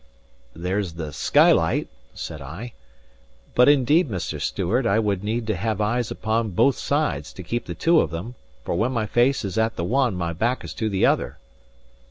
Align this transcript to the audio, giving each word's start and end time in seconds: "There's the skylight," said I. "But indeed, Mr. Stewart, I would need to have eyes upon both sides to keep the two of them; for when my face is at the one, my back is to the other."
"There's 0.55 0.93
the 0.93 1.13
skylight," 1.13 1.87
said 2.15 2.41
I. 2.41 2.73
"But 3.53 3.69
indeed, 3.69 4.09
Mr. 4.09 4.41
Stewart, 4.41 4.87
I 4.87 4.97
would 4.97 5.23
need 5.23 5.45
to 5.45 5.55
have 5.55 5.79
eyes 5.79 6.09
upon 6.09 6.49
both 6.57 6.75
sides 6.75 7.31
to 7.33 7.43
keep 7.43 7.67
the 7.67 7.75
two 7.75 7.99
of 8.01 8.09
them; 8.09 8.33
for 8.65 8.73
when 8.73 8.93
my 8.93 9.05
face 9.05 9.45
is 9.45 9.59
at 9.59 9.75
the 9.75 9.83
one, 9.83 10.15
my 10.15 10.33
back 10.33 10.63
is 10.63 10.73
to 10.73 10.89
the 10.89 11.05
other." 11.05 11.37